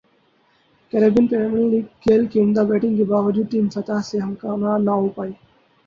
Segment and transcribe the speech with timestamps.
[0.93, 5.07] Caribbean Premier League Gayle کی عمدہ batting کے باوجود ٹیم فتح سے ہمکنار نہ ہو
[5.15, 5.31] پائی